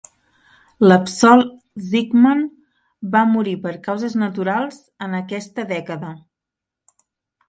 [0.83, 1.49] L'absolt
[1.89, 2.39] Zechman
[3.15, 6.15] va morir per causes naturals en aquesta dècada.